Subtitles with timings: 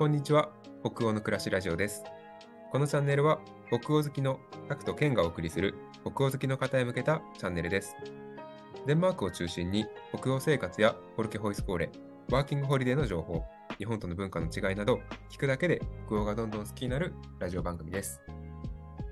[0.00, 0.48] こんにちは。
[0.82, 2.04] 北欧の暮らしラジオです。
[2.72, 5.74] このチャンネルは北欧好きのタクとケンがお送りする
[6.06, 7.94] 北欧好きの方へ向けたチャンネルです。
[8.86, 9.84] デンマークを中心に
[10.18, 11.90] 北欧生活やホルケホイスコーレ、
[12.30, 13.44] ワーキングホリデーの情報、
[13.76, 18.22] 日本との文化の違いなど聞くだけで北欧がどんどん好きになるラジオ番組です。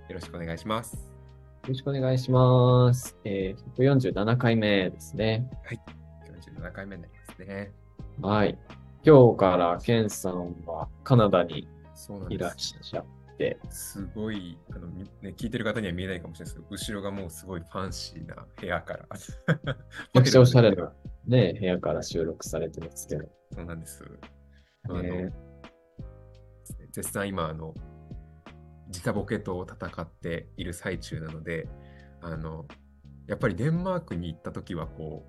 [0.08, 0.94] よろしくお願いします。
[0.94, 3.14] よろしくお願いします。
[3.24, 5.50] えー、147回目ですね。
[6.56, 7.72] 47回目になりますね。
[8.22, 8.58] はい。
[9.08, 11.66] 今日からケンさんはカナダに
[12.28, 12.52] いらっ。
[12.58, 13.04] しゃっ
[13.38, 19.06] て、すごいあの、みね、聞いてる方には見えないかもしれないですけど、後ろがもうすごいファンシーな部屋から。
[19.08, 20.92] めちゃくちゃおしゃれな
[21.26, 23.24] ね、部屋から収録されてますけど。
[23.54, 24.04] そうなんです。
[24.82, 25.32] あのね
[26.92, 27.72] 絶賛今あの、
[28.90, 31.66] 時差ボケと戦っている最中なので、
[32.20, 32.66] あの
[33.26, 35.24] やっぱりデンマークに行った時はこ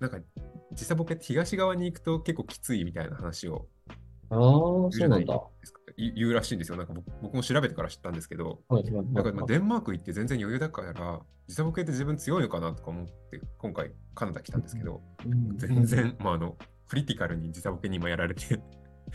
[0.00, 0.18] う、なんか
[0.74, 3.66] 時差ボケって東側に行くと結構きついみたいな話を
[4.32, 5.40] ああ、そうなんだ。
[5.98, 6.76] 言言うらしいんですよ。
[6.78, 13.12] なんか僕僕も調べてから知ったんですけど、はいだからまあデンマーク行って全然余裕だから、時差ボケって自分強いのかなとか思って、
[13.58, 16.56] 今回カナダ来たんですけど、うん全然、まあ、あの、
[16.88, 18.58] クリティカルに時差ボケに今やられて、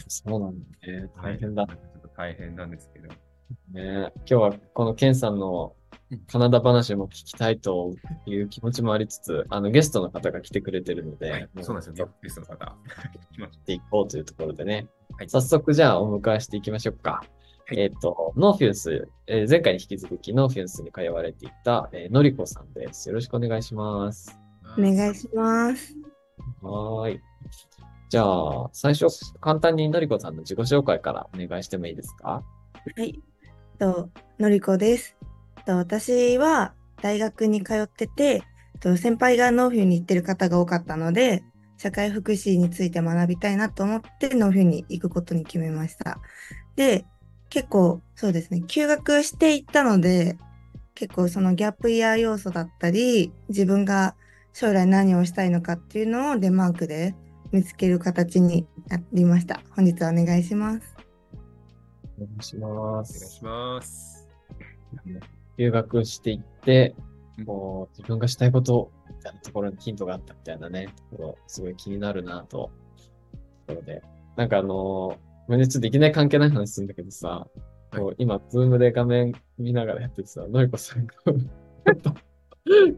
[0.08, 1.10] そうなんだね。
[1.22, 1.78] 大変だはい。
[1.78, 3.08] ちょっと大変なんですけど。
[3.08, 4.12] ね。
[4.18, 5.76] 今日はこのケンさんの
[6.28, 12.76] カナダ話も聞きたいという気持ちもありつつ、あのゲストの方が来てくれてるので、はい、もそうなんですよ、ゲストの方。
[13.34, 17.12] 来ましっていこうというところでね、はい早速じゃあお迎えしていきましょうか。
[17.12, 17.24] は
[17.74, 23.10] いえっ、と、ノーフュンス、えー前回に引き続きノーフュンスに通われていた、えーのりこさんです。
[23.10, 24.38] よろしくお願いします。
[24.64, 24.82] た。
[24.82, 25.94] お願いします。
[26.62, 27.22] はーい。
[28.10, 29.08] じゃあ、最初、
[29.42, 32.42] 簡単にのりこさんの自己紹介からお願いしてもいいですか？
[32.96, 33.20] はい。
[33.78, 35.18] と、のりこです。
[35.68, 38.44] と、私は大学に通ってて、
[38.80, 41.44] と先輩がノーフィーに行ってる方が多かったので、
[41.78, 46.20] 社会福祉について学びたいなと思ってノーフィーに行くことに決めました。
[46.76, 47.06] で、
[47.50, 50.38] 結構そうですね、休学していったので、
[50.96, 54.16] 結構そのギャップイヤー要素だったり、自分が
[54.54, 57.14] 将来何をしたいのかっていうのをデンマークで
[57.52, 59.62] 見つける形になりました。
[59.76, 60.96] 本日はお願いします。
[62.18, 63.44] お願いしまお願いすし。
[63.44, 64.28] ます。
[65.58, 66.96] 留学していって
[67.40, 72.72] うん、こう、自分がしたいことみたいなところにヒントがあったみたいなね、ところ、すごい気になるなと。
[73.68, 74.02] ところで、
[74.36, 75.18] なんかあのー、ご
[75.50, 77.48] めんねちょっといきなり関係ない話するんだけどさ、
[77.96, 81.14] こう今、ズームで画面見ながらやっててさ、のりこさんが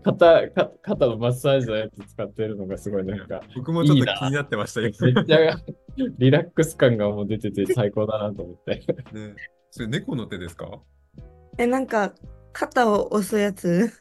[0.03, 4.91] 肩、か肩のマッサージのやつ使ってるのがすごいなんか、僕もちょっと気になってましたよ。
[5.01, 5.59] めっちゃ
[6.17, 8.75] リラックス感がもう出てて最高だなと思って。
[9.13, 9.35] ね、
[9.69, 10.81] それ猫の手ですか？
[11.57, 12.13] え、なんか、
[12.53, 13.91] 肩を押すやつ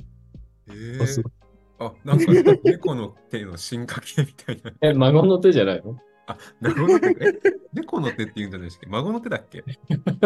[0.69, 1.23] えー
[1.81, 2.25] あ、なんか
[2.65, 4.73] 猫の手の進化系みたいな。
[4.81, 5.97] え、孫の手じゃないの？
[6.27, 7.15] あ、孫の手え
[7.73, 9.63] 猫の手って言うんじゃないですか孫の手だっけ？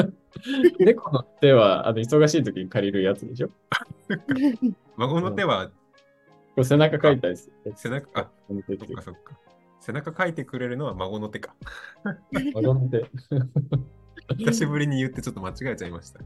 [0.83, 3.49] 猫の手は、あの、忙しい時に借りるやつでしょ？
[3.49, 3.55] こ
[4.97, 5.71] 孫の手は
[6.57, 7.73] れ背中書いたりする。
[7.77, 9.39] 背中、あ、そっかそっか。
[9.81, 11.55] 背中書いてくれるのは孫の手か。
[12.55, 13.05] 孫の手。
[14.39, 16.21] 久しぶりに言ってちょっと間違えちゃいました。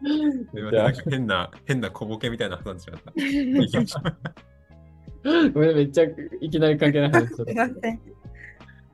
[0.00, 3.12] なんか変な、変な小ボケみたいな挟んでしまった。
[3.14, 4.00] 行きましょ
[5.24, 6.04] うごめん、めっちゃ
[6.40, 7.98] いきなり関係ない話しちゃっすいません。
[7.98, 8.04] た。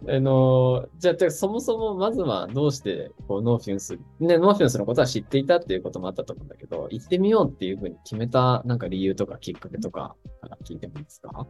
[0.06, 11.46] あのーじゃあ、じゃあそもそもまずはどうしてこうノーフュンス、ね、ノーフュンスのことは知っていたっていうこともあったと思うんだけど、行ってみようっていうふうに決めたなんか理由とかきっかけとかから聞いてもいいですか？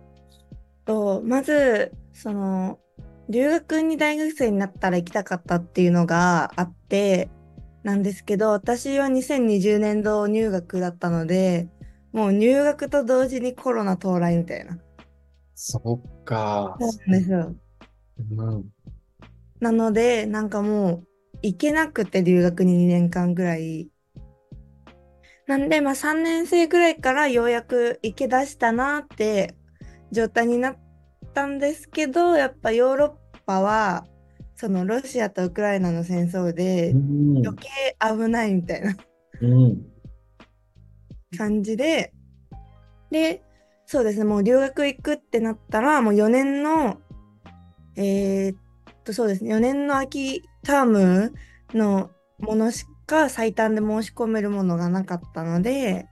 [0.84, 2.78] とまず、その、
[3.28, 7.31] 留学に大学生になったら行きたかったっていうのがあって、
[7.84, 11.69] なんですけど、私は2020年度入学だったので、
[12.12, 14.78] もう入学と同時にコロナ到来みたいな。
[15.55, 16.77] そっか。
[16.81, 17.55] そうなんですよ。
[18.31, 18.65] うん。
[19.61, 21.06] なので、なんかもう、
[21.43, 23.91] 行けなくて留学に2年間ぐらい。
[25.47, 29.55] なんで、まあ3年生ぐらいからようやく行け出したなって
[30.11, 30.79] 状態になっ
[31.35, 34.06] たんですけど、やっぱヨーロッパは、
[34.56, 37.69] そのロシアとウクライナの戦争でうん余計
[38.01, 38.97] 危ないみたいな
[39.41, 39.87] うん。
[41.37, 42.12] 感じで、
[43.11, 43.43] で、
[43.87, 46.99] そうですね、もう留学行くってなったら、もう4年の、
[47.97, 48.56] えーっ
[49.05, 51.33] と、そうですね、4年の秋ターム
[51.75, 56.06] のものしか最短で申し込めるものがなかったので、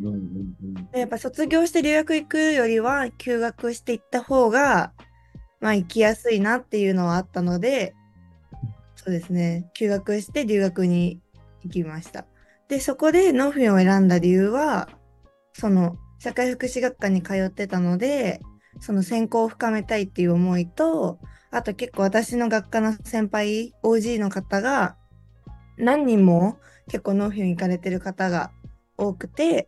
[0.00, 0.06] うん。
[0.06, 0.90] うん。
[0.92, 4.92] でやっぱ卒業して留学行くよりは休学していった方が、
[5.66, 7.96] まあ行きやすいなっていうのはあったので、
[8.94, 11.20] そうですね、休学して留学に
[11.64, 12.24] 行きました。
[12.68, 14.88] で、そこでノーフュンを選んだ理由は、
[15.54, 18.40] その社会福祉学科に通ってたので、
[18.78, 21.18] その専攻を深めたいっていう思いと、
[21.50, 24.94] あと結構私の学科の先輩、OG の方が
[25.78, 28.52] 何人も結構ノーフュン行かれてる方が
[28.96, 29.66] 多くて、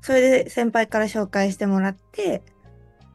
[0.00, 2.42] それで先輩から紹介してもらって、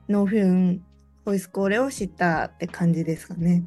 [0.07, 0.85] ノーフュン
[1.25, 3.65] スホイスコーレを知ったって感じですかね。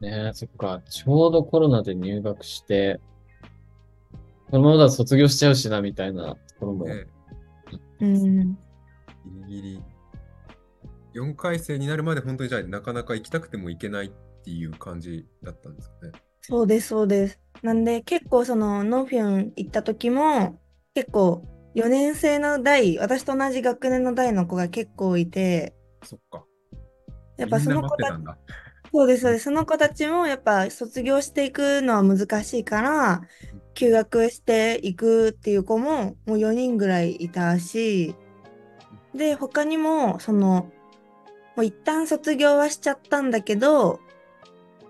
[0.00, 0.80] ねえ、そっか。
[0.88, 3.00] ちょうどコロナで入学して、
[4.50, 6.84] このままだと卒業しちゃうしな、みたいなところも。
[6.86, 7.06] ね
[8.00, 8.54] うん。
[8.54, 8.58] ギ
[9.48, 9.82] リギリ。
[11.14, 14.10] 4回生になるまで本当にじゃあなかなか行きたくても行けないっ
[14.44, 16.12] ていう感じだったんですかね。
[16.42, 17.40] そうです、そうです。
[17.62, 20.60] なんで結構そのノーフィン行った時も
[20.94, 21.42] 結構
[21.78, 26.44] 4年生の代、私と同じ学年の代の子が結構いて、そっか。
[27.36, 28.14] やっぱその子たち。
[28.92, 29.44] そうです、そうです。
[29.44, 33.22] その子たちもやっぱ卒業していくのは難しいから、
[33.74, 38.16] 休学していくっていう子ももう4人ぐらいいたし、
[39.14, 40.72] で、他にも、その、
[41.54, 44.00] もう一旦卒業はしちゃったんだけど、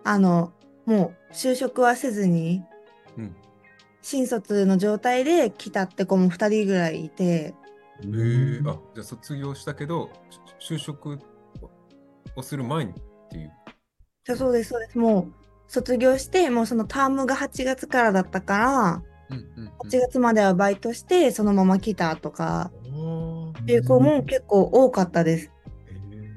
[0.05, 0.55] あの、
[0.87, 2.68] もう就職はせずに、うん。
[4.11, 7.55] 新卒の状態で来たって子も2人ぐらいいて、へ
[8.03, 10.09] えあ、じゃあ卒業したけど、
[10.59, 11.19] し就職
[12.35, 12.95] をする前にっ
[13.31, 13.53] ていう。
[14.25, 14.99] そうそうです、そうです。
[14.99, 15.35] もう
[15.67, 19.73] 卒業して、もうそのタームが8月からだったから、うんうん、うん。
[19.91, 22.71] 8月まではバイトして、そのまま来たとか、
[23.61, 25.45] っていう子も結構多かったです。
[25.45, 26.35] へえ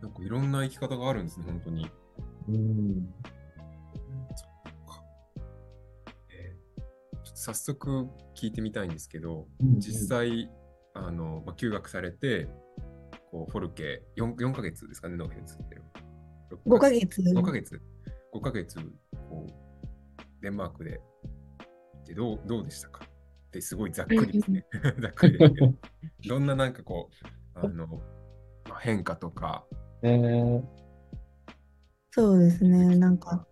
[0.00, 1.90] なんかいろんな生き方があるんですね、本当に。
[2.48, 3.14] うん。
[6.30, 9.46] えーちょっと早速聞いてみたいんですけど、
[9.78, 10.50] 実際、
[10.94, 12.48] あのまあ、休学されて、
[13.30, 15.82] こうフォルケ 4, 4ヶ月ですかね、ノーフェンスってる。
[16.66, 17.20] 5ヶ月。
[17.20, 17.80] 5ヶ月。
[18.34, 18.78] 5ヶ月、
[19.28, 19.52] こう、
[20.42, 20.98] デンマークで行
[22.00, 23.04] ってどうどうでしたか？
[23.04, 24.64] ってすごいざっくりですね。
[25.00, 25.74] ざっくりですけど。
[26.28, 27.10] どんななんかこ
[27.54, 27.86] う、あの、
[28.68, 29.66] まあ、変化とか、
[30.02, 30.62] えー、
[32.10, 32.96] そうですね。
[32.96, 33.46] なんか、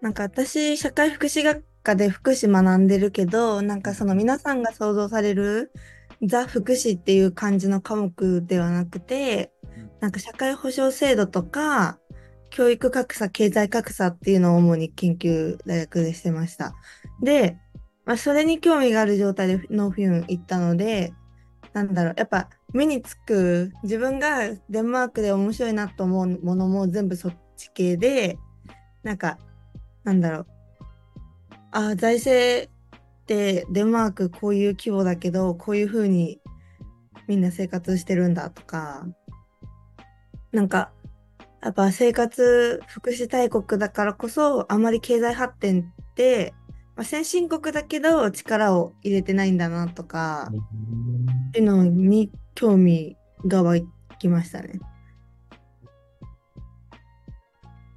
[0.00, 5.72] なんか私、社会福祉学科で福祉学んでるけど、なんかその皆さんが想像される
[6.26, 9.52] ザ・福祉っていう感じの科目ではなくて、
[10.00, 11.98] なんか社会保障制度とか、
[12.50, 16.74] 教育格差、経済格差っていうのを主に研究大学でしてました。
[17.22, 17.56] で、
[18.04, 21.14] まあ、それに興味がある状態でノーフィン行ったので、
[21.72, 28.38] なんだろう、やっぱ目につく自分がデンマークで面白いなと思うものも全部そっち系で、
[29.02, 29.38] なんか、
[30.04, 30.46] なんだろう、
[31.70, 36.40] あ、財政ってデンマークこういう規模だけど、こういう風に
[37.26, 39.06] みんな生活してるんだとか、
[40.52, 40.92] なんか、
[41.62, 46.54] やっぱ生活福祉大国だからこそ、あまり経済発展って、
[46.96, 50.50] まあ、先進国だけど力を入れてないんだなとか、
[51.48, 53.16] っていうのに興味
[53.46, 53.80] が湧
[54.18, 54.80] きましたね。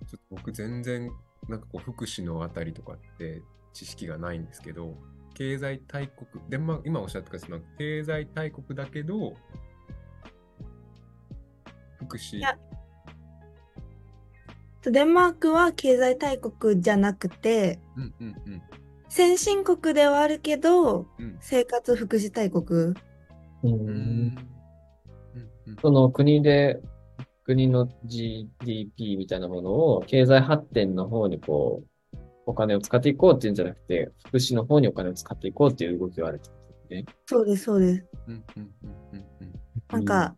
[0.07, 1.11] ちょっと僕全然
[1.47, 3.41] なんかこう福祉のあたりとかって
[3.73, 4.95] 知識がないんですけど、
[5.33, 9.35] 経済大国、デンマーク、今おっしゃったその経済大国だけど、
[11.97, 12.57] 福祉い、や
[14.83, 18.61] デンマークは経済大国じゃなくて、うんうんうん
[19.07, 22.93] 先進国ではあるけど、うん生活福祉大国。
[23.67, 24.35] ううん
[25.81, 26.79] その国で、
[27.43, 32.17] 国の GDP みたいなものを経済発展の方にこう、
[32.47, 37.05] お金を使っていこうっていうんじゃなくて、福祉の方にお金を使っていこうっていう動きがあるってことですね。
[37.25, 38.05] そうです、そうです。
[38.27, 39.53] うんうんうんうんうん
[39.91, 40.35] なんか、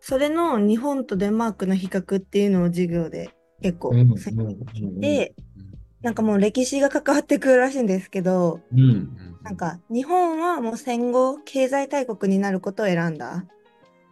[0.00, 3.30] それの日本とデンマークの比較っていうのを授業で
[3.62, 5.68] 結構うん先生に聞うんいて、うん
[6.00, 8.76] なんかもう歴史が関わってくるらしいんですけど、う。
[8.76, 13.46] うんんなんか日本はもう戦後経済大国になることを選んだ。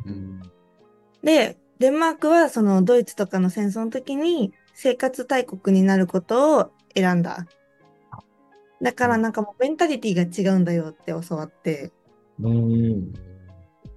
[0.07, 0.40] うん
[1.23, 7.47] で、デンマークはそのドイツとかの戦争の時に生活大国になることを選んだ。
[8.81, 11.93] だからなんかもうメンタリティが違うんだよって教わって、
[12.40, 13.12] うん。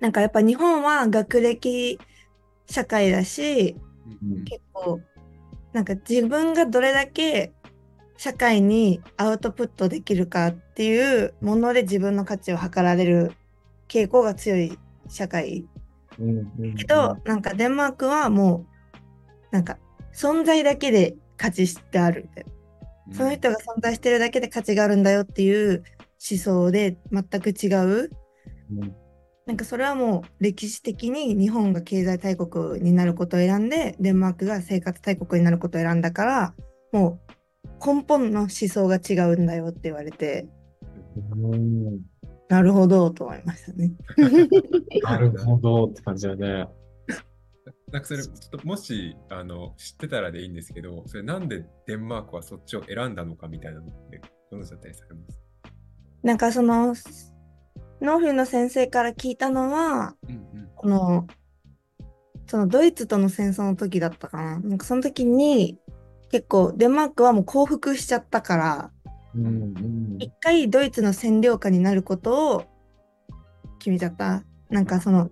[0.01, 1.99] なんかやっぱ日本は学歴
[2.67, 3.77] 社会だし、
[4.21, 4.99] うん結構
[5.71, 7.53] なんか自分がどれだけ
[8.19, 13.31] 社会にアウトプットできるかっていうもので自分の価値を測られる
[13.87, 15.65] 傾向が強い社会。
[16.19, 16.75] うん。
[16.75, 19.77] けど、なんかデンマークはもうなんか
[20.13, 22.23] 存在だけで価値ってある。
[22.27, 22.43] みたい
[23.07, 25.85] なその人が存在してるだけで価値があるんだよっていう
[26.29, 28.11] 思想で全く違う。
[28.69, 28.95] うん。
[29.45, 36.53] なんかそれはもう歴史的に日本が経済大国になることを選んでデンマークが生活大国になることを選んだから
[36.91, 37.28] もう
[37.83, 40.47] 根本の思想が違うんだよって言われて
[41.33, 42.01] うん
[42.49, 43.91] なるほどと思いましたね。
[45.03, 46.67] なるほどって感じだね。
[47.91, 54.19] なんかそれ、ちょっともしあの知ってたらでいいんですけど、それなんでデンマークはそっちを選んだのかみたいなのって、
[54.49, 55.39] どのだったりされます？
[56.23, 56.87] なんかその、
[58.01, 60.69] ノーフィーの先生から聞いたのは、うんうん。
[60.75, 61.27] この、
[62.47, 64.59] そのドイツとの戦争の時だったかな。
[64.59, 65.77] なんかその時に、
[66.31, 68.91] 結構デンマークはもう降伏しちゃったから、
[69.35, 72.65] うんうん一回ドイツの占領下になることを
[73.79, 74.43] 決めちゃった？
[74.69, 75.31] なんかその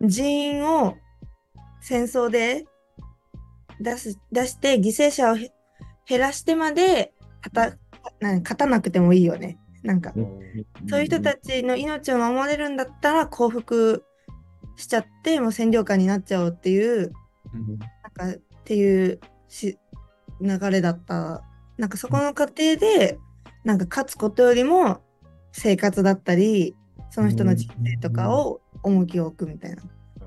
[0.00, 0.96] 人員を
[1.80, 2.64] 戦争で
[3.80, 5.52] 出す出して犠牲者をへ
[6.06, 7.12] 減らしてまで
[7.52, 9.58] 勝たなくてもいいよね。
[9.82, 10.14] なんか
[10.88, 14.02] そういう人たちの命を守れるんだったら降伏
[14.76, 17.12] しちゃってもう占領下になっちゃおうっていう
[17.52, 17.84] うんな
[18.28, 19.78] んかっていうし
[20.40, 21.42] 流れだった。
[21.76, 23.18] なんかそこの過程で、
[23.64, 25.00] なんか勝つことよりも
[25.52, 26.76] 生活だったり、
[27.10, 29.82] その人の人生とかを重きを置くみたいな。
[29.82, 29.86] あ
[30.20, 30.26] あ、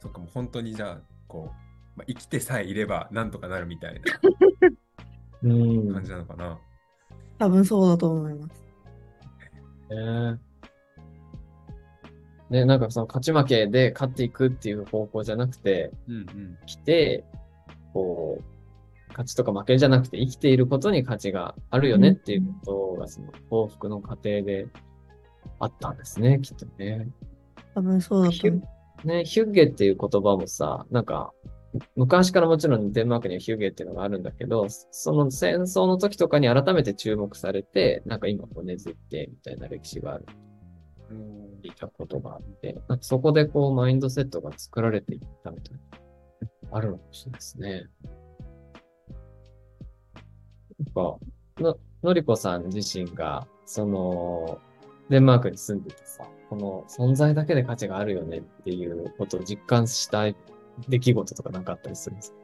[0.00, 4.00] そっか、もう本当にじゃあ、こう、まあ、生きてさえいればなんとかなるみたい
[5.42, 6.58] うんな感じなのかな。
[7.38, 8.62] 多分そうだと思います。
[9.90, 10.38] ね
[12.50, 16.58] ね、なんかその勝ち負けで勝っていくっていう方向じゃなくて、うんうん。
[16.64, 17.24] 来て、
[17.92, 18.44] こう、
[19.16, 24.66] 勝ちとか負けじゃなくて生きていることに価値があるよねっていうことが、その幸福の過程で
[25.58, 27.08] あったんですね、きっとね。
[27.74, 28.58] 多分そうだと思
[29.04, 29.06] う。
[29.06, 31.32] ね、ヒュッゲっていう言葉もさ、なんか、
[31.94, 40.26] 昔からもちろんデンマークにはヒュッゲっていうのがあるんだけど、その戦争の時とかに改めて注目されて、なんか今こう根付いてみたいな歴史がある。
[41.10, 47.86] うんいたことがあって、なんかそこでこうマインドセットが作られていったみたいな、あるのかもしれないですね。
[50.78, 51.18] なんか、
[51.58, 54.58] の、のりこさん自身が、その、
[55.08, 60.24] デンマークに住んでてさ、この存在だけで価値があるよねっていうことを実感した
[60.88, 62.36] 出来事とかなんかあったりするんですか？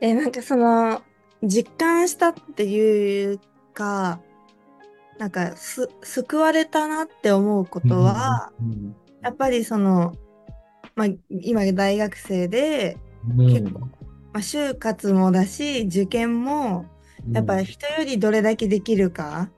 [0.00, 1.02] え、なんかその、
[1.42, 3.40] 実感したっていう
[3.74, 4.20] か、
[5.18, 8.96] なんかす、救われたなって思うことは、うん。
[9.22, 10.14] やっぱりその、
[10.94, 12.96] まあ、今大学生で、
[13.28, 13.46] うん。
[13.48, 13.88] 結構ま
[14.34, 16.86] あ、就活もだし、受験も、
[17.32, 19.50] やっぱり人よりどれだけできるか、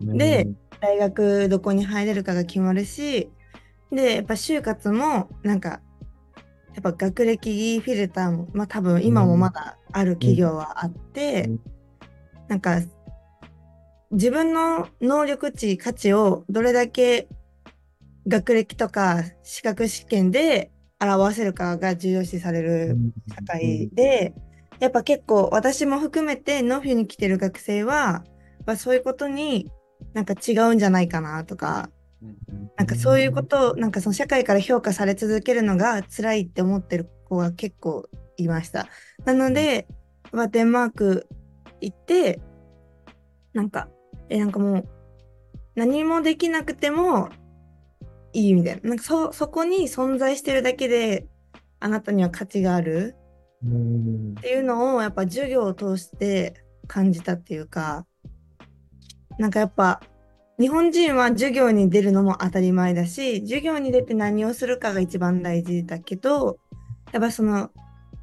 [0.00, 0.48] で、
[0.80, 3.30] 大学どこに入れるかが決まるし、
[3.90, 5.80] で、やっぱ就活も、なんか、
[6.74, 11.60] やっぱ学歴フィルターも、まあ多分今もまだある企業はあって、うん。
[12.48, 12.80] なんか、
[14.12, 17.28] 自分の能力値、価値をどれだけ
[18.28, 22.96] 学歴とか資格試験で表せるかが重要視される
[23.28, 24.34] 社会で、
[24.80, 28.24] やっぱ結構私も含めてノフィに来てる学生は、
[28.66, 29.70] まあ、そういうことに
[30.12, 31.90] なんか違うんじゃないかなとか、
[32.76, 38.88] なんかそういうことを、なんかその社会から評価され続けるのが辛いって思ってる子が結構いました。
[39.24, 39.86] なので、
[40.32, 41.28] まあ、デンマーク
[41.80, 42.40] 行って、
[43.52, 43.88] なんか、
[44.28, 44.88] え、なんかもう、
[45.74, 47.28] 何もできなくても
[48.32, 48.90] いいみたいな。
[48.90, 51.26] なんかそ、そこに存在してるだけで、
[51.80, 53.14] あなたには価値がある
[53.64, 56.54] っていうのを、やっぱ授業を通して
[56.86, 58.06] 感じたっていうか、
[59.38, 60.00] なんかやっぱ、
[60.58, 66.58] 日本人は授業に出るのも当たり前だし、授業に出て何をするかが一番大事だけど、
[67.12, 67.70] やっぱその、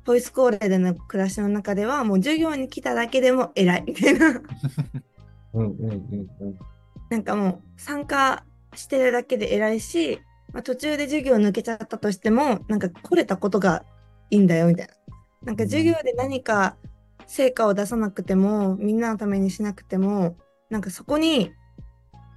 [0.05, 4.41] ボイスコーレでの暮らしの中では、もう授業に来ただけでも偉いみたいな。
[5.53, 6.73] うんうんうんうん
[7.09, 10.19] なんかもう参加してるだけで偉いし、
[10.51, 13.83] まあ、途中で授業抜けちゃったとしても、なんか来れたことが
[14.31, 14.93] いいんだよみたいな。
[15.43, 16.77] なんか授業で何か
[17.27, 20.37] 成果を出さなくても、みんなのためにしなくても、
[20.69, 21.51] なんかそこに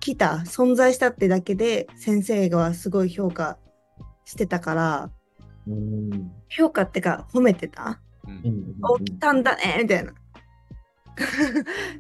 [0.01, 3.59] 来た、存在したってだけで先生がすごい評価
[4.25, 5.11] してたから、
[5.67, 6.33] うん。
[6.49, 8.01] 評価ってか褒めてた？
[8.27, 8.77] うん。
[8.83, 10.13] お、来たんだねみたいな。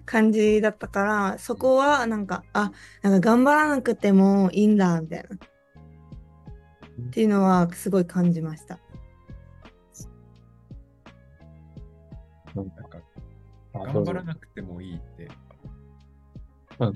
[0.04, 2.70] 感じだったから、そこはなんか、あ、
[3.02, 5.36] なんか頑張らなくてもいいんだ、みたいな。
[5.36, 8.78] っていうのはすごい感じました。
[12.64, 12.98] なんか
[13.74, 15.28] あ頑張らなくてもいいって、
[16.78, 16.92] うん。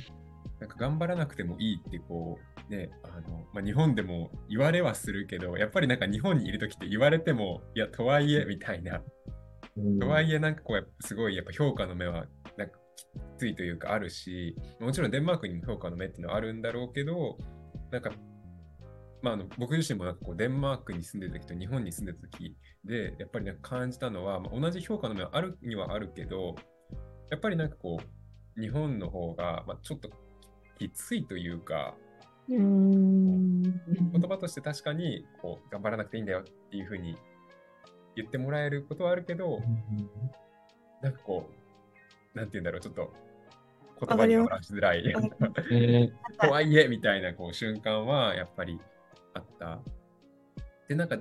[0.60, 2.38] なんか頑張らなくてもいいってこ
[2.68, 9.00] うねあの、まあ、日本でも言われはするけどやっぱりなんか日本にいる時って言われてもいやとはいえみたいな。
[10.00, 12.26] とはいえなんかこうすごいやっぱ評価の目は
[12.58, 13.06] なんかき
[13.38, 17.38] ついというかあるしもちろんデンマークにも評価の目っていうのはあるんだろうけど
[17.90, 18.10] なんか
[19.22, 26.54] まあ、あの僕自身もなんかこうデンマークに住んでた時と日本に住んでた時でやっぱりなんか感じたのは、まあ、同じ評価の目はあるにはあるけど
[27.30, 28.00] やっぱりなんかこ
[28.56, 30.10] う日本の方が、まあ、ちょっと
[30.78, 31.94] きついというか
[32.48, 32.52] う。
[32.58, 33.72] 言
[34.28, 37.16] 葉として確かにこう頑張らなくていいんだよっていうふうに
[38.16, 39.60] 言ってもらえることはあるけど、
[41.02, 41.48] なんかこ
[42.34, 43.12] う、なんて言うんだろう、ちょっと
[44.06, 45.04] 言葉に表しづらい。
[46.40, 48.80] とは いえみたいなこう瞬間はやっぱり
[49.34, 49.80] あった。
[50.88, 51.18] で、なんか、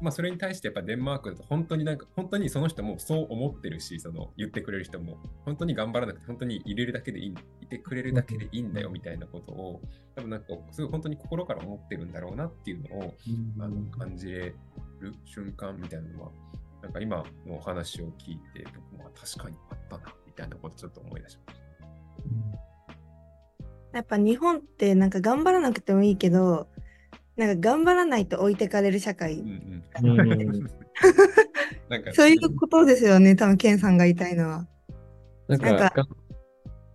[0.00, 9.80] まあ、それに対してやっぱデンマークだと本当になんか本当にその人もそう思ってるしその言ってくれる人も本当に頑張らなくて本当に入れるだけでいいいてくれるだけでいいんだよみたいなことを
[10.16, 13.14] 多分なんかすごい本当に心から思ってるんだろうなっていうのを
[13.60, 14.54] あの感じれ
[15.00, 16.30] る瞬間みたいなのは
[16.82, 21.62] なんか今のお話を聞いて僕も確かにあったなみたいなことちょっと思い出しました。
[23.92, 26.66] やっぱ日本ってなんか頑張らなくてもいいけど、
[27.36, 29.40] なんか頑張らないと置いてかれる社会。
[29.40, 30.66] うんううんん
[31.88, 34.66] なんかそういうことですよね、多分ケンさんが言いたいのは。
[35.48, 36.06] なんか、なんかが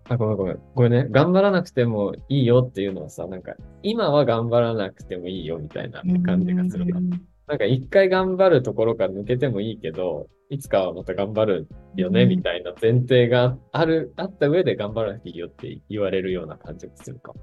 [0.09, 0.59] あ、ごめんごめん。
[0.75, 7.01] これね、頑張らなくてもいいよっていうのはさ、なんか、今は頑張らなくてもいいよみたいな感じがするな。
[7.47, 17.39] なんか、一回頑張るところから抜けてもいいけど、いつかはまた頑張るよね、うんみたいな前提がある、あった上で頑張らなくていいよって言われるような感じがするかも。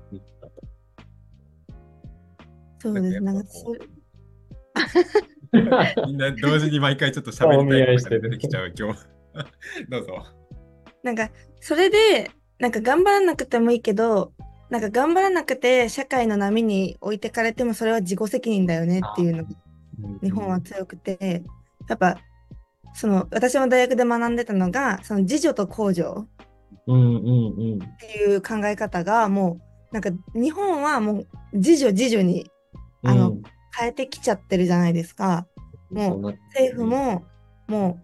[2.85, 3.21] そうです。
[3.21, 3.75] なんんかそ
[6.07, 8.99] みんな同時に毎回ちょっと喋りたいことが出てきちゃう今日。
[9.88, 10.23] どうぞ。
[11.03, 14.33] なんかそれで、なんか頑張らなくてもいいけど、
[14.69, 19.50] なんか頑張らなくて社会の波に置いてかれてもそれは自己責任だよねっていうのが
[20.23, 21.43] 日本は強くて、
[21.88, 22.19] やっぱ
[22.93, 26.05] その私も大学で学んでたのがその自助と公助っ
[26.87, 27.79] うんうんうん。
[27.99, 29.59] ていう考え方がも
[29.91, 32.50] うなんか日本はもう自助自助に
[33.05, 33.43] あのうん、
[33.77, 35.47] 変えてきちゃってるじゃないですか。
[35.91, 36.23] もう
[36.55, 37.25] 政府も
[37.69, 38.01] も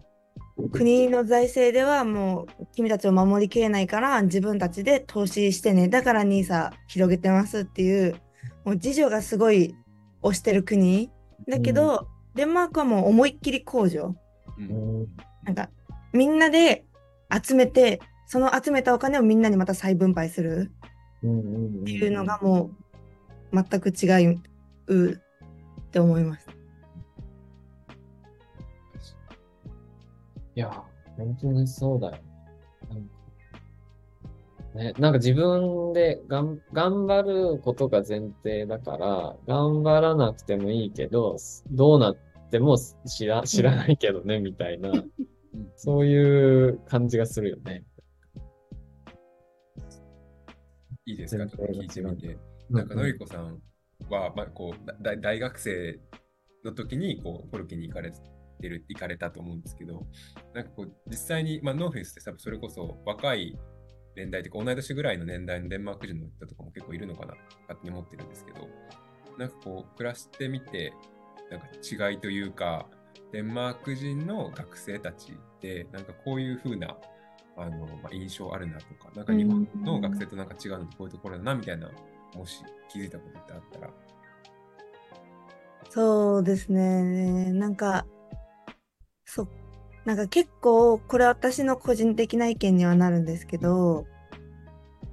[0.57, 5.87] う国の財政ではもう君たちを守りきれないから自分たちで投資してね。
[5.87, 8.15] だから NISA 広げてますっていう
[8.63, 9.75] もう自助がすごい
[10.21, 11.09] 推してる国。
[11.47, 14.15] だけど、デンマークはもう思いっきり控除
[14.57, 15.03] ううん。
[15.03, 15.07] ん
[15.43, 15.69] なんか
[16.13, 16.85] みんなで
[17.43, 20.71] 集めてその集めたお金をみんなにまた再分配する。
[21.23, 22.71] うんうんうんっていうのがも
[23.51, 24.33] う全く違
[24.91, 26.49] うって思います。
[30.55, 30.83] いや、
[31.17, 32.23] 本当にそうだよ。
[32.89, 33.21] なんか
[34.75, 41.37] ね、なんか自分でがん頑張ることが前提だから、頑張らなくてもいいけど、
[41.71, 42.17] どうなっ
[42.49, 44.91] ても知ら知らないけどね、みたいな、
[45.75, 47.85] そういう感じがするよね。
[51.05, 52.37] いいですか、ちょっと聞いてみて。
[52.69, 53.61] なんか、のりこさん
[54.11, 55.99] は、まあ、こう大学生
[56.63, 60.05] の時にこうコルキに行かれてる行かれたと思うんですけど、
[60.53, 63.57] なんかこう実際に、まあ、ノーフュンスって多分それこそ若い
[64.15, 67.35] 年代というか、同い年ぐらいの年代のデンマーク人の人とかも結構いるのかな
[67.67, 68.67] 勝手に思ってるんですけど、
[69.37, 70.93] なんかこう暮らしてみて、
[71.49, 71.67] なんか
[72.11, 72.87] 違いというか、
[73.31, 76.97] デンマーク人の学生たちって、なんかこういう風な
[77.57, 81.89] あの、まあ、印象あるなとか、なんか日本の学生となんか違うのってこういうところだなみたいな、
[82.35, 83.89] もし気づいたことってあったら。
[85.89, 87.51] そうですね。
[87.51, 88.05] なんか、
[89.25, 89.47] そ、
[90.05, 94.05] なんか結構、これは私の個人的な意見にはなるんですけど、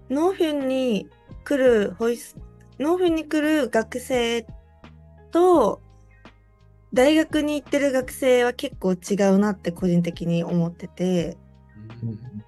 [0.08, 1.08] ノーフィンに
[1.44, 2.36] 来る、ホイス、
[2.78, 4.46] ノーフィンに来る学生
[5.30, 5.80] と、
[6.92, 11.36] 大学に行ってる学生は結構違うなって個人的に思ってて、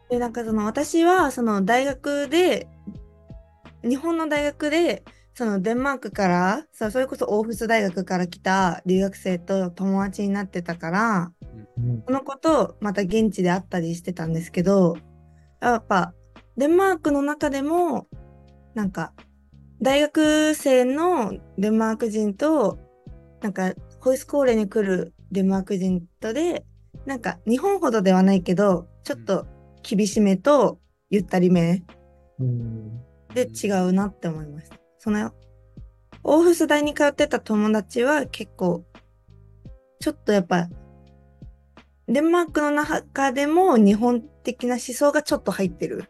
[0.08, 2.68] で、なんかその私はその大学で、
[3.82, 11.32] 日本の大学で、そのデンマークから、それこそオーフス大学から来た留学生と友達になってたから、
[11.78, 12.02] うん。
[12.06, 14.96] その子とまた現地で会ったりしてたんですけど、
[15.60, 16.12] やっぱ
[16.56, 18.06] デンマークの中でも、
[18.74, 19.14] なんか
[19.80, 22.78] 大学生のデンマーク人と、
[23.40, 26.66] なんかホイスコーレに来るデンマーク人とで、
[27.06, 29.46] なんか日本ほどではないけど、ちょっと
[29.82, 31.82] 厳しめとゆったりめ。
[32.38, 34.76] うんで違うなって思いました。
[34.98, 35.32] その
[36.22, 38.84] オーフス大に通ってた友達は結構
[40.00, 40.68] ちょっとやっぱ
[42.08, 46.04] デンマークの中でも日本的な思想がちょっと入ってる。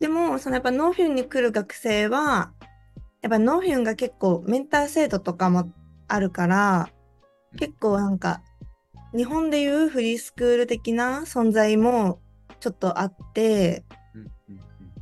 [0.00, 2.52] でもそのやっぱノーフィンに来る学生は
[3.22, 5.72] やっぱノーフィンが結構メンター制度とかも
[6.08, 6.90] あるから
[7.56, 8.42] 結構なんか
[9.16, 12.20] 日本でいうフリースクール的な存在も
[12.60, 13.84] ちょっとあって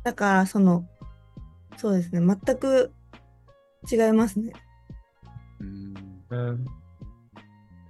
[0.03, 0.87] だからその
[1.77, 2.91] そうですね全く
[3.91, 4.53] 違いますね。
[5.59, 5.93] うん
[6.29, 6.65] うん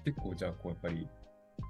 [0.03, 1.07] 結構じゃあこうやっぱり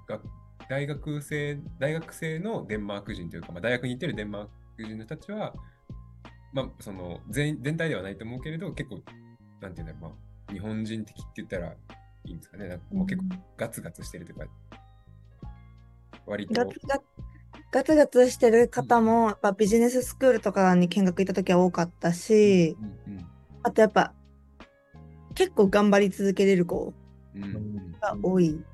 [0.06, 0.20] が
[0.68, 5.54] 大学生大学生のデンマーク人というか、まあ、大学に行ってるデンマーク人の人たちは
[6.56, 9.02] まあ、その全全体ではないと思うけれど、結構、
[9.60, 10.08] なんていうんだろう、ま
[10.48, 11.76] あ、日本人的って言ったらい
[12.24, 12.66] いんですかね。
[12.68, 13.24] なんかもう結構
[13.58, 14.46] ガツガツしてるというか、
[16.26, 16.54] 割と。
[16.54, 17.04] ガツガツ
[17.70, 22.76] ガツガツしてる方も、やっぱビジネススクールとかに見学行った時は多かったし、
[23.62, 24.14] あとやっぱ
[25.34, 26.94] 結構頑張り続けれる子
[28.00, 28.64] が多い。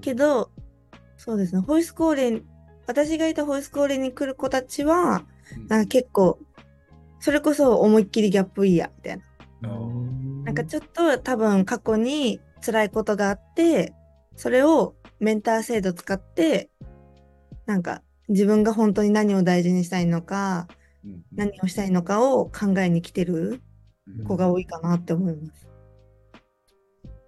[0.00, 0.50] けど、
[1.16, 2.44] そうですね、ホイスコーレン、
[2.86, 5.24] 私がいたホイスコーレンに来る子たちは、
[5.56, 5.66] うん。
[5.68, 6.38] なんか結構、
[7.20, 9.22] それこそ思いっきりギャップイヤーみたいな。
[10.44, 13.94] なんかちょっと多分過去に辛いことがあって、
[14.36, 16.68] それをメンター制度使って、
[17.64, 20.68] なんか自分が本当に何を大事にしたいのか、
[21.04, 23.60] うんうん何をしたいのかを考えに来てる
[24.06, 25.66] うん子が多いかなって思います。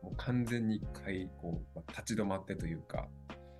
[0.02, 3.06] もう完全に一回こう、まあ立ち止まってというか、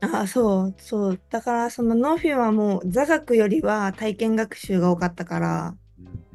[0.01, 1.21] ああ、そう、そう。
[1.31, 6.27] だからそのノーフィンはもう座学よりは体験学習が多かったから、うんうん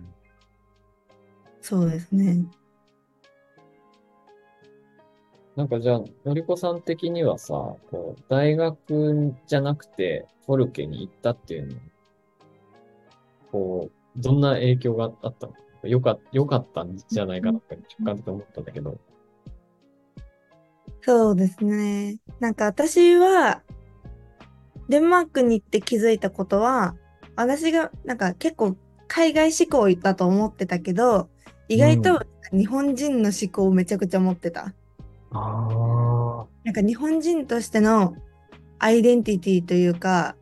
[1.61, 2.43] そうですね。
[5.55, 7.53] なんかじゃあ、のりこさん的にはさ、
[7.91, 11.81] こう、大学じゃなくて、フォルケに行ったっていうのは、
[13.51, 15.53] こう、どんな影響があったの？
[15.83, 18.97] よか、よかったんじゃないかなって直感的に思ったんだけど。
[21.01, 22.19] そうですね。
[22.39, 23.61] なんか私は、
[24.87, 26.95] デンマークに行って気づいたことは、
[27.35, 31.29] 私がなんか結構海外志向だと思ってたけど、
[31.67, 34.73] 意外と日本人の思考をめちゃくちゃ持ってた。
[35.31, 36.47] ああ。
[36.63, 38.15] なんか日本人としての
[38.79, 40.35] アイデンティティというか、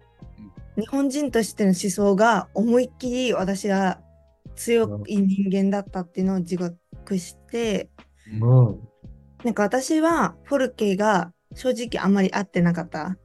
[0.78, 4.00] 日本人としての思想が思いっきり私は
[4.56, 7.90] 強い人間だったっていうのを自覚して、
[8.42, 8.80] うん。
[9.44, 13.18] なんか私はフォルケが正直あんまり合ってなかった。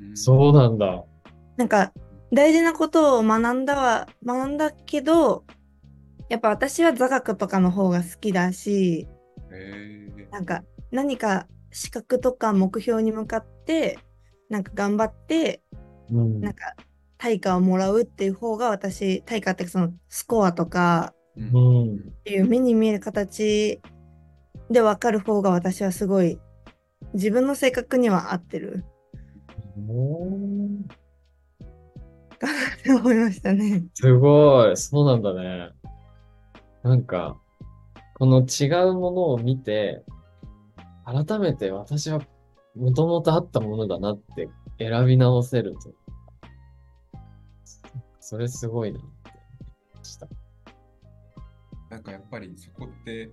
[0.00, 1.04] うんそうなんだ。
[1.56, 1.92] なんか
[2.32, 5.44] 大事なことを学んだは学んだけど、
[6.28, 9.06] やっぱ私は座学とかの方が好きだし、
[10.30, 13.98] なんか何か資格とか目標に向かって、
[14.48, 15.62] なんか頑張って、
[16.10, 16.40] うん。
[16.40, 16.74] なんか
[17.18, 21.14] 対価をもらうっていう方が私、対価ってそのスコアとか。
[21.36, 23.80] っていう目に見える形
[24.68, 26.38] で分かる方が私はすごい
[27.14, 28.84] 自分の性格には合ってる
[32.38, 33.84] かなって思いましたね。
[33.94, 34.76] すごい。
[34.76, 35.70] そうなんだね。
[36.82, 37.38] なんか、
[38.18, 40.02] この違うものを見て、
[41.10, 42.20] 改めて私は
[42.76, 45.92] もともとあったものだなって選び直せると。
[48.20, 49.10] それすごいなって
[50.04, 50.28] した。
[51.90, 53.30] なんかやっぱりそこって、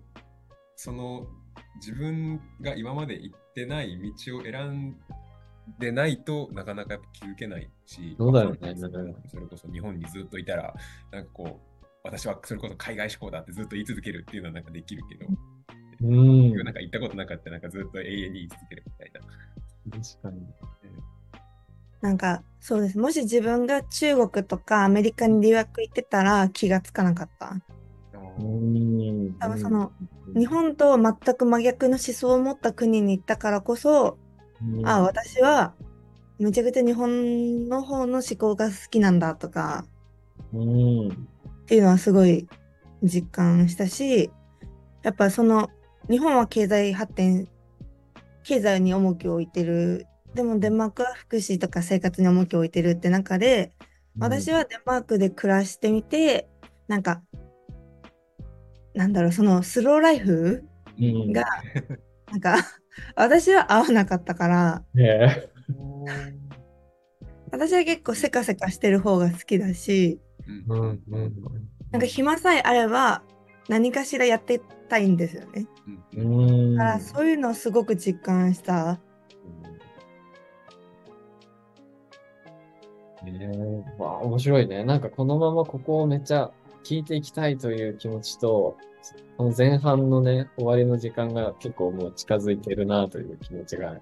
[0.75, 1.27] その
[1.75, 4.95] 自分が今まで行ってない道を選ん
[5.79, 10.73] でないとなかなかやっぱ気づけないし、そうだよねそれこそ日本にずっといたら、
[11.11, 15.27] なんかこう、私はそれこそ海外志向だってずっと言い続けるっていうのはなんかできるけど、
[16.01, 16.55] うん。
[16.63, 19.21] なんか行ったことなかったらなんかずっと永遠に言い続けるみたいな。
[19.97, 20.41] 確かに。
[22.01, 22.99] なんかそうです。
[22.99, 27.55] もし自分が中国とかアメリカに留学行ってたら気がつかなかった。
[28.39, 29.33] うん。
[29.39, 29.91] 多分その
[30.36, 34.17] 日本と全く真逆の思想を持った国に行ったからこそ、
[34.62, 35.73] うん、あ、私は
[36.38, 39.86] めちゃくちゃ日本の方の思考が好きなんだとか
[40.53, 41.10] うん。
[41.10, 41.13] っ
[41.65, 42.47] ていうのはすごい
[43.03, 44.31] 実感したし、
[45.03, 45.69] やっぱその
[46.09, 47.47] 日本は経済発展、
[48.43, 50.07] 経済に重きを置いてる。
[50.33, 53.73] でもデンマークは福祉とか生活に重きを置いてるって中で、
[54.19, 56.47] 私はデンマークで暮らしてみて、
[56.87, 57.21] なんか、
[58.93, 60.65] なんだろう、そのスローライフ
[60.99, 61.43] うん、が、
[62.31, 62.55] なんか、
[63.15, 65.49] 私は合わなかったから、ね
[67.51, 70.19] 私は結構せかせかしてる方が好きだし、
[70.67, 70.89] ううん。
[70.93, 71.03] ん。
[71.11, 71.33] うん。
[71.91, 73.23] なんか暇さえあれば
[73.67, 75.67] 何かしらやってたいんですよね。
[76.15, 76.75] ううんん。
[76.75, 78.99] だからそういうのをすごく実感した。
[83.23, 83.51] ね
[83.99, 84.84] え、わあ、面白いね。
[84.84, 86.51] なんかこのままここをめっちゃ
[86.84, 88.77] 聞いていきたいという気持ちと、
[89.38, 93.97] この前半のね、終わりの時間が結構もう近づいてるなという気持ちが、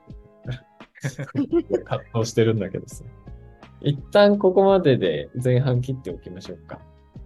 [1.01, 3.04] 葛藤してるんだけどさ。
[3.82, 6.80] 一旦ここまでで前半切っておきましょうか。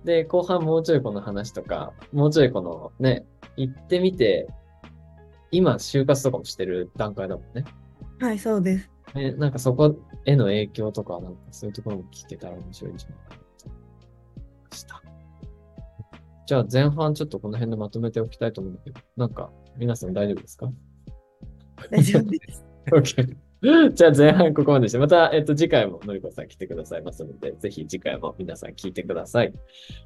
[0.05, 3.25] で、後半もうちょいこの話とか、もうちょいこのね、
[3.57, 4.47] 行ってみて、
[5.51, 7.65] 今就活とかもしてる段階だもんね。
[8.19, 8.89] はい、そうです。
[9.15, 13.79] ね、なんかそこへの影響とか、なんかそういうところも聞けたら面白いんじゃないかなと思い
[14.69, 15.03] ました。
[16.45, 20.71] じゃあ前半ちょっとこの辺でまとめておきたいと思うんだけど、なんか皆さん大丈夫ですか？
[21.91, 22.65] 大丈夫です。
[22.91, 23.48] ?OK。
[23.93, 29.53] じゃあ前半ここまでして、また、えっと、次回ものりこさん来てくださいますので、ぜひ次回も皆さん聞いてください。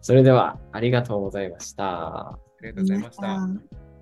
[0.01, 2.31] それでは、ありがとうございました。
[2.31, 3.33] ありがとうございました。
[3.33, 3.92] ありがとうございました